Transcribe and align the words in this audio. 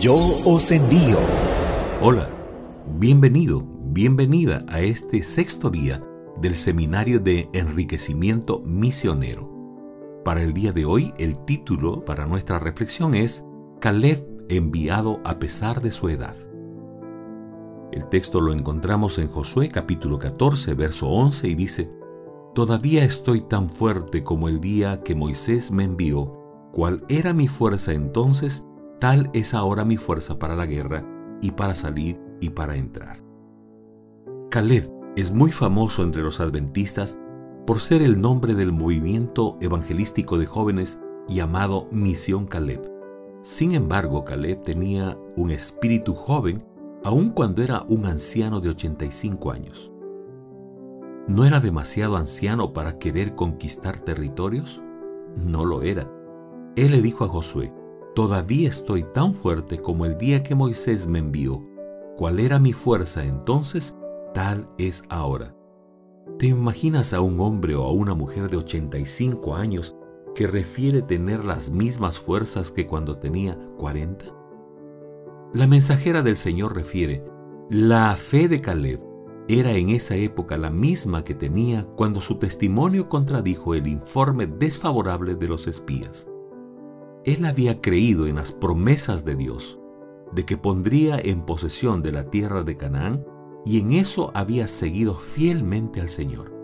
Yo 0.00 0.16
os 0.46 0.70
envío. 0.70 1.18
Hola, 2.00 2.30
bienvenido, 2.98 3.62
bienvenida 3.82 4.64
a 4.68 4.80
este 4.80 5.22
sexto 5.22 5.68
día 5.68 6.02
del 6.40 6.56
Seminario 6.56 7.20
de 7.20 7.50
Enriquecimiento 7.52 8.62
Misionero. 8.64 9.50
Para 10.24 10.42
el 10.42 10.54
día 10.54 10.72
de 10.72 10.86
hoy, 10.86 11.12
el 11.18 11.44
título 11.44 12.02
para 12.02 12.24
nuestra 12.24 12.58
reflexión 12.58 13.14
es 13.14 13.44
Caleb 13.78 14.26
enviado 14.48 15.20
a 15.22 15.38
pesar 15.38 15.82
de 15.82 15.90
su 15.90 16.08
edad. 16.08 16.34
El 17.92 18.08
texto 18.08 18.40
lo 18.40 18.54
encontramos 18.54 19.18
en 19.18 19.28
Josué 19.28 19.68
capítulo 19.68 20.18
14, 20.18 20.72
verso 20.72 21.08
11 21.08 21.46
y 21.46 21.54
dice, 21.54 21.90
Todavía 22.54 23.04
estoy 23.04 23.42
tan 23.42 23.68
fuerte 23.68 24.24
como 24.24 24.48
el 24.48 24.62
día 24.62 25.02
que 25.02 25.14
Moisés 25.14 25.70
me 25.70 25.84
envió, 25.84 26.70
cual 26.72 27.04
era 27.10 27.34
mi 27.34 27.48
fuerza 27.48 27.92
entonces, 27.92 28.64
tal 29.00 29.30
es 29.32 29.54
ahora 29.54 29.84
mi 29.84 29.96
fuerza 29.96 30.38
para 30.38 30.54
la 30.54 30.66
guerra 30.66 31.04
y 31.40 31.50
para 31.52 31.74
salir 31.74 32.20
y 32.40 32.50
para 32.50 32.76
entrar. 32.76 33.22
Caleb 34.50 34.90
es 35.16 35.32
muy 35.32 35.50
famoso 35.50 36.02
entre 36.02 36.22
los 36.22 36.38
adventistas 36.38 37.18
por 37.66 37.80
ser 37.80 38.02
el 38.02 38.20
nombre 38.20 38.54
del 38.54 38.72
movimiento 38.72 39.56
evangelístico 39.60 40.38
de 40.38 40.46
jóvenes 40.46 41.00
llamado 41.28 41.88
Misión 41.92 42.46
Caleb. 42.46 42.82
Sin 43.42 43.74
embargo, 43.74 44.24
Caleb 44.24 44.62
tenía 44.62 45.18
un 45.36 45.50
espíritu 45.50 46.14
joven 46.14 46.64
aun 47.04 47.30
cuando 47.30 47.62
era 47.62 47.82
un 47.88 48.04
anciano 48.06 48.60
de 48.60 48.70
85 48.70 49.50
años. 49.50 49.90
¿No 51.26 51.44
era 51.44 51.60
demasiado 51.60 52.16
anciano 52.16 52.72
para 52.72 52.98
querer 52.98 53.34
conquistar 53.34 54.00
territorios? 54.00 54.82
No 55.36 55.64
lo 55.64 55.82
era. 55.82 56.10
Él 56.76 56.90
le 56.90 57.02
dijo 57.02 57.24
a 57.24 57.28
Josué, 57.28 57.72
Todavía 58.14 58.68
estoy 58.68 59.04
tan 59.04 59.32
fuerte 59.32 59.80
como 59.80 60.04
el 60.04 60.18
día 60.18 60.42
que 60.42 60.56
Moisés 60.56 61.06
me 61.06 61.20
envió. 61.20 61.64
¿Cuál 62.16 62.40
era 62.40 62.58
mi 62.58 62.72
fuerza 62.72 63.24
entonces? 63.24 63.94
Tal 64.34 64.68
es 64.78 65.04
ahora. 65.08 65.54
¿Te 66.38 66.46
imaginas 66.46 67.12
a 67.12 67.20
un 67.20 67.38
hombre 67.38 67.76
o 67.76 67.84
a 67.84 67.92
una 67.92 68.14
mujer 68.14 68.50
de 68.50 68.56
85 68.56 69.54
años 69.54 69.96
que 70.34 70.48
refiere 70.48 71.02
tener 71.02 71.44
las 71.44 71.70
mismas 71.70 72.18
fuerzas 72.18 72.72
que 72.72 72.86
cuando 72.86 73.18
tenía 73.18 73.56
40? 73.78 74.26
La 75.52 75.66
mensajera 75.68 76.22
del 76.22 76.36
Señor 76.36 76.74
refiere, 76.74 77.24
la 77.70 78.16
fe 78.16 78.48
de 78.48 78.60
Caleb 78.60 79.00
era 79.48 79.72
en 79.72 79.90
esa 79.90 80.16
época 80.16 80.58
la 80.58 80.70
misma 80.70 81.24
que 81.24 81.34
tenía 81.34 81.84
cuando 81.96 82.20
su 82.20 82.36
testimonio 82.38 83.08
contradijo 83.08 83.74
el 83.74 83.86
informe 83.86 84.46
desfavorable 84.46 85.36
de 85.36 85.48
los 85.48 85.66
espías. 85.66 86.26
Él 87.24 87.44
había 87.44 87.80
creído 87.80 88.26
en 88.26 88.36
las 88.36 88.52
promesas 88.52 89.24
de 89.24 89.36
Dios, 89.36 89.78
de 90.32 90.46
que 90.46 90.56
pondría 90.56 91.18
en 91.18 91.44
posesión 91.44 92.02
de 92.02 92.12
la 92.12 92.30
tierra 92.30 92.62
de 92.62 92.76
Canaán, 92.76 93.26
y 93.66 93.78
en 93.80 93.92
eso 93.92 94.30
había 94.34 94.66
seguido 94.66 95.14
fielmente 95.14 96.00
al 96.00 96.08
Señor. 96.08 96.54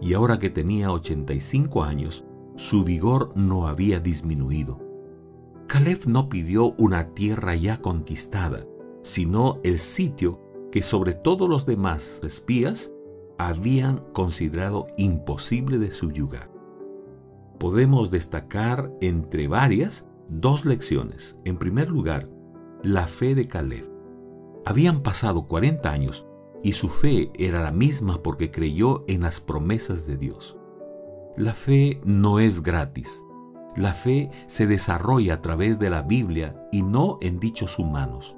Y 0.00 0.14
ahora 0.14 0.38
que 0.38 0.50
tenía 0.50 0.92
85 0.92 1.82
años, 1.82 2.24
su 2.56 2.84
vigor 2.84 3.32
no 3.34 3.66
había 3.66 3.98
disminuido. 3.98 4.78
Caleb 5.66 6.06
no 6.06 6.28
pidió 6.28 6.74
una 6.78 7.14
tierra 7.14 7.56
ya 7.56 7.80
conquistada, 7.80 8.66
sino 9.02 9.60
el 9.64 9.80
sitio 9.80 10.40
que 10.70 10.82
sobre 10.82 11.14
todos 11.14 11.48
los 11.48 11.66
demás 11.66 12.20
espías 12.22 12.92
habían 13.36 14.04
considerado 14.12 14.86
imposible 14.96 15.78
de 15.78 15.90
subyugar. 15.90 16.57
Podemos 17.58 18.10
destacar 18.10 18.92
entre 19.00 19.48
varias 19.48 20.08
dos 20.28 20.64
lecciones. 20.64 21.38
En 21.44 21.58
primer 21.58 21.88
lugar, 21.88 22.28
la 22.82 23.06
fe 23.06 23.34
de 23.34 23.48
Caleb. 23.48 23.90
Habían 24.64 25.00
pasado 25.00 25.46
40 25.46 25.90
años 25.90 26.26
y 26.62 26.72
su 26.72 26.88
fe 26.88 27.30
era 27.34 27.62
la 27.62 27.70
misma 27.70 28.22
porque 28.22 28.50
creyó 28.50 29.04
en 29.08 29.22
las 29.22 29.40
promesas 29.40 30.06
de 30.06 30.16
Dios. 30.16 30.56
La 31.36 31.52
fe 31.52 32.00
no 32.04 32.40
es 32.40 32.62
gratis, 32.62 33.22
la 33.76 33.94
fe 33.94 34.30
se 34.46 34.66
desarrolla 34.66 35.34
a 35.34 35.42
través 35.42 35.78
de 35.78 35.90
la 35.90 36.02
Biblia 36.02 36.68
y 36.72 36.82
no 36.82 37.18
en 37.20 37.38
dichos 37.38 37.78
humanos. 37.78 38.36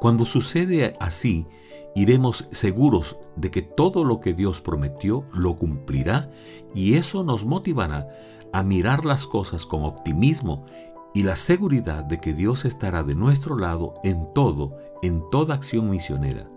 Cuando 0.00 0.24
sucede 0.24 0.94
así, 1.00 1.46
iremos 1.94 2.48
seguros 2.50 3.18
de 3.36 3.50
que 3.50 3.62
todo 3.62 4.04
lo 4.04 4.20
que 4.20 4.34
Dios 4.34 4.60
prometió 4.60 5.24
lo 5.32 5.56
cumplirá 5.56 6.30
y 6.74 6.94
eso 6.94 7.24
nos 7.24 7.44
motivará 7.44 8.08
a 8.52 8.62
mirar 8.62 9.04
las 9.04 9.26
cosas 9.26 9.66
con 9.66 9.84
optimismo 9.84 10.66
y 11.14 11.22
la 11.22 11.36
seguridad 11.36 12.04
de 12.04 12.20
que 12.20 12.32
Dios 12.32 12.64
estará 12.64 13.02
de 13.04 13.14
nuestro 13.14 13.56
lado 13.56 13.94
en 14.02 14.32
todo, 14.34 14.76
en 15.02 15.22
toda 15.30 15.54
acción 15.54 15.88
misionera. 15.88 16.50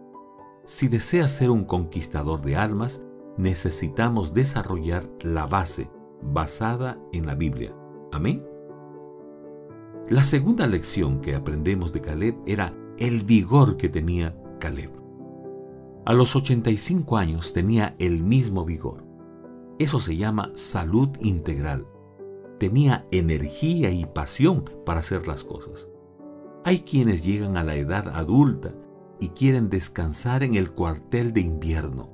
Si 0.66 0.88
deseas 0.88 1.32
ser 1.32 1.52
un 1.52 1.64
conquistador 1.64 2.42
de 2.42 2.56
almas, 2.56 3.02
necesitamos 3.38 4.34
desarrollar 4.34 5.08
la 5.22 5.46
base, 5.46 5.90
basada 6.22 6.98
en 7.14 7.28
la 7.28 7.36
Biblia. 7.36 7.74
Amén. 8.12 8.44
La 10.10 10.24
segunda 10.24 10.66
lección 10.68 11.22
que 11.22 11.36
aprendemos 11.36 11.94
de 11.94 12.02
Caleb 12.02 12.36
era 12.46 12.74
el 12.98 13.24
vigor 13.24 13.78
que 13.78 13.90
tenía 13.90 14.36
Caleb. 14.60 15.07
A 16.08 16.14
los 16.14 16.38
85 16.38 17.18
años 17.18 17.52
tenía 17.52 17.94
el 18.00 18.24
mismo 18.24 18.64
vigor. 18.64 19.04
Eso 19.78 20.00
se 20.00 20.16
llama 20.16 20.54
salud 20.56 21.10
integral. 21.20 21.86
Tenía 22.62 23.06
energía 23.12 23.92
y 23.92 24.06
pasión 24.06 24.64
para 24.86 25.02
hacer 25.02 25.28
las 25.28 25.44
cosas. 25.44 25.90
Hay 26.64 26.84
quienes 26.84 27.26
llegan 27.26 27.58
a 27.58 27.64
la 27.66 27.76
edad 27.76 28.08
adulta 28.08 28.74
y 29.20 29.32
quieren 29.32 29.70
descansar 29.70 30.44
en 30.44 30.56
el 30.56 30.72
cuartel 30.72 31.34
de 31.34 31.42
invierno. 31.42 32.10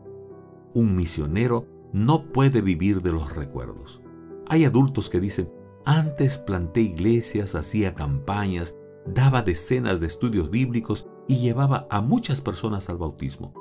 Un 0.73 0.95
misionero 0.95 1.67
no 1.91 2.31
puede 2.31 2.61
vivir 2.61 3.03
de 3.03 3.11
los 3.11 3.35
recuerdos. 3.35 4.01
Hay 4.47 4.65
adultos 4.65 5.07
que 5.07 5.19
dicen, 5.19 5.51
antes 5.85 6.39
planté 6.39 6.81
iglesias, 6.81 7.53
hacía 7.53 7.93
campañas, 7.93 8.75
daba 9.05 9.43
decenas 9.43 9.99
de 9.99 10.07
estudios 10.07 10.49
bíblicos 10.49 11.07
y 11.27 11.37
llevaba 11.37 11.85
a 11.91 12.01
muchas 12.01 12.41
personas 12.41 12.89
al 12.89 12.97
bautismo. 12.97 13.53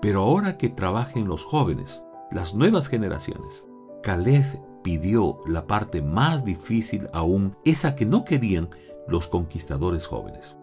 Pero 0.00 0.22
ahora 0.22 0.58
que 0.58 0.68
trabajen 0.68 1.26
los 1.26 1.44
jóvenes, 1.44 2.02
las 2.30 2.54
nuevas 2.54 2.88
generaciones, 2.88 3.64
Caleb 4.02 4.60
pidió 4.82 5.40
la 5.46 5.66
parte 5.66 6.02
más 6.02 6.44
difícil 6.44 7.08
aún, 7.12 7.56
esa 7.64 7.96
que 7.96 8.06
no 8.06 8.24
querían 8.24 8.70
los 9.08 9.28
conquistadores 9.28 10.06
jóvenes. 10.06 10.56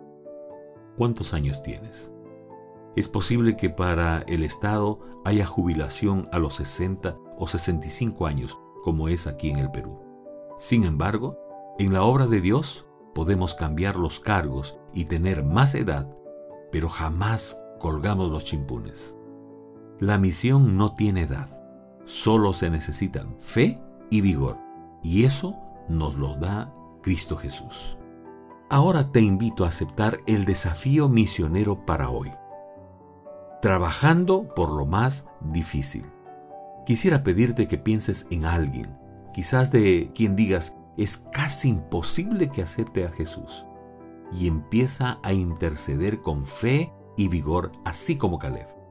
¿Cuántos 0.97 1.33
años 1.33 1.61
tienes? 1.63 2.13
Es 2.95 3.09
posible 3.09 3.57
que 3.57 3.69
para 3.69 4.23
el 4.27 4.43
Estado 4.43 4.99
haya 5.25 5.45
jubilación 5.45 6.29
a 6.31 6.39
los 6.39 6.55
60 6.55 7.17
o 7.37 7.47
65 7.47 8.27
años, 8.27 8.57
como 8.83 9.09
es 9.09 9.25
aquí 9.25 9.49
en 9.49 9.57
el 9.57 9.71
Perú. 9.71 9.99
Sin 10.59 10.83
embargo, 10.83 11.39
en 11.79 11.91
la 11.91 12.03
obra 12.03 12.27
de 12.27 12.39
Dios 12.39 12.85
podemos 13.15 13.55
cambiar 13.55 13.95
los 13.95 14.19
cargos 14.19 14.77
y 14.93 15.05
tener 15.05 15.43
más 15.43 15.73
edad, 15.73 16.07
pero 16.71 16.87
jamás 16.87 17.59
colgamos 17.79 18.29
los 18.29 18.45
chimpunes. 18.45 19.17
La 20.03 20.17
misión 20.17 20.75
no 20.75 20.95
tiene 20.95 21.21
edad, 21.21 21.47
solo 22.03 22.51
se 22.51 22.69
necesitan 22.69 23.37
fe 23.39 23.79
y 24.09 24.19
vigor, 24.19 24.57
y 25.01 25.23
eso 25.23 25.55
nos 25.87 26.15
lo 26.15 26.35
da 26.35 26.73
Cristo 27.01 27.37
Jesús. 27.37 27.97
Ahora 28.69 29.13
te 29.13 29.21
invito 29.21 29.63
a 29.63 29.69
aceptar 29.69 30.17
el 30.27 30.43
desafío 30.43 31.07
misionero 31.07 31.85
para 31.85 32.09
hoy 32.09 32.29
trabajando 33.61 34.53
por 34.53 34.73
lo 34.73 34.85
más 34.85 35.25
difícil. 35.39 36.03
Quisiera 36.85 37.23
pedirte 37.23 37.69
que 37.69 37.77
pienses 37.77 38.27
en 38.29 38.43
alguien, 38.43 38.97
quizás 39.33 39.71
de 39.71 40.11
quien 40.13 40.35
digas, 40.35 40.75
es 40.97 41.15
casi 41.31 41.69
imposible 41.69 42.49
que 42.49 42.61
acepte 42.61 43.05
a 43.05 43.11
Jesús, 43.13 43.65
y 44.33 44.49
empieza 44.49 45.19
a 45.23 45.31
interceder 45.31 46.19
con 46.19 46.45
fe 46.45 46.91
y 47.15 47.29
vigor, 47.29 47.71
así 47.85 48.17
como 48.17 48.37
Caleb. 48.37 48.82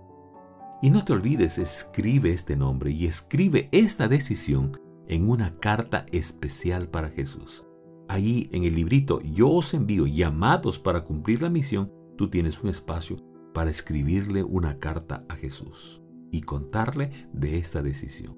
Y 0.82 0.90
no 0.90 1.04
te 1.04 1.12
olvides, 1.12 1.58
escribe 1.58 2.32
este 2.32 2.56
nombre 2.56 2.90
y 2.90 3.06
escribe 3.06 3.68
esta 3.70 4.08
decisión 4.08 4.80
en 5.06 5.30
una 5.30 5.54
carta 5.60 6.06
especial 6.10 6.88
para 6.88 7.08
Jesús. 7.08 7.64
Ahí 8.08 8.50
en 8.52 8.64
el 8.64 8.74
librito 8.74 9.20
Yo 9.20 9.48
os 9.48 9.74
envío 9.74 10.08
llamados 10.08 10.80
para 10.80 11.04
cumplir 11.04 11.40
la 11.40 11.50
misión, 11.50 11.92
tú 12.18 12.30
tienes 12.30 12.60
un 12.64 12.70
espacio 12.70 13.16
para 13.54 13.70
escribirle 13.70 14.42
una 14.42 14.80
carta 14.80 15.24
a 15.28 15.36
Jesús 15.36 16.02
y 16.32 16.40
contarle 16.40 17.28
de 17.32 17.58
esta 17.58 17.80
decisión. 17.80 18.36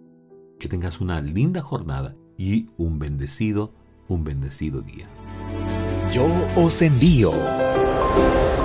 Que 0.60 0.68
tengas 0.68 1.00
una 1.00 1.22
linda 1.22 1.62
jornada 1.62 2.14
y 2.36 2.66
un 2.76 2.98
bendecido, 2.98 3.72
un 4.06 4.22
bendecido 4.22 4.82
día. 4.82 5.06
Yo 6.12 6.26
os 6.56 6.82
envío 6.82 7.32